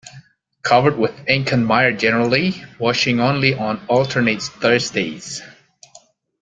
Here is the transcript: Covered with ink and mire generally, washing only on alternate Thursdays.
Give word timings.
Covered 0.63 0.97
with 0.97 1.13
ink 1.27 1.51
and 1.51 1.63
mire 1.63 1.91
generally, 1.95 2.63
washing 2.79 3.19
only 3.19 3.53
on 3.53 3.85
alternate 3.87 4.41
Thursdays. 4.41 5.43